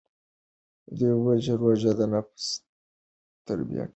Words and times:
ده 0.97 1.05
وویل 1.13 1.39
چې 1.45 1.53
روژه 1.61 1.91
د 1.99 2.01
نفس 2.13 2.43
تربیه 3.47 3.85
کوي. 3.87 3.89